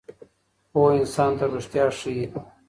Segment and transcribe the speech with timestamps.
[0.71, 2.23] پوهه انسان ته ریښتیا ښیي.